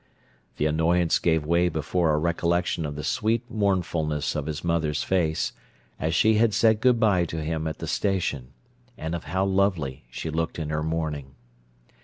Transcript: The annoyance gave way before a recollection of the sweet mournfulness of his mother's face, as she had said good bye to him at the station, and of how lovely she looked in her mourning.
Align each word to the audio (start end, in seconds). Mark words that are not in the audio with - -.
The 0.57 0.65
annoyance 0.65 1.19
gave 1.19 1.45
way 1.45 1.69
before 1.69 2.11
a 2.11 2.17
recollection 2.17 2.87
of 2.87 2.95
the 2.95 3.03
sweet 3.03 3.43
mournfulness 3.51 4.35
of 4.35 4.47
his 4.47 4.63
mother's 4.63 5.03
face, 5.03 5.53
as 5.99 6.15
she 6.15 6.37
had 6.37 6.55
said 6.55 6.81
good 6.81 6.99
bye 6.99 7.23
to 7.25 7.43
him 7.43 7.67
at 7.67 7.77
the 7.77 7.85
station, 7.85 8.47
and 8.97 9.13
of 9.13 9.25
how 9.25 9.45
lovely 9.45 10.05
she 10.09 10.31
looked 10.31 10.57
in 10.57 10.71
her 10.71 10.81
mourning. 10.81 11.35